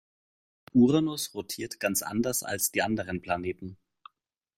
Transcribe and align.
Uranus 0.73 1.31
rotiert 1.35 1.79
ganz 1.79 2.01
anders 2.01 2.41
als 2.41 2.71
die 2.71 2.81
anderen 2.81 3.21
Planeten. 3.21 3.77